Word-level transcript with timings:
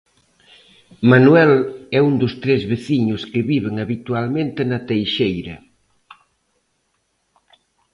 Manuel 1.11 1.53
é 1.97 1.99
un 2.09 2.13
dos 2.21 2.33
tres 2.43 2.61
veciños 2.73 3.21
que 3.31 3.47
viven 3.51 3.75
habitualmente 3.83 4.61
na 4.69 4.79
Teixeira. 4.89 5.55